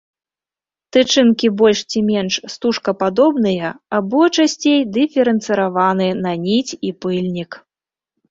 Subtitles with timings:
[0.95, 3.67] Тычынкі больш ці менш стужкападобныя,
[3.99, 7.51] або, часцей, дыферэнцыраваны на ніць і пыльнік.